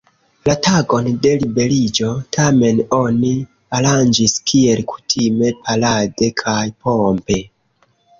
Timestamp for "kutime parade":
4.93-6.31